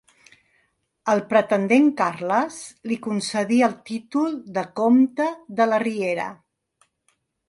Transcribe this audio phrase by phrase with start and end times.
[1.11, 2.57] El pretendent Carles
[2.91, 5.29] li concedí el títol de comte
[5.61, 6.27] de la Riera.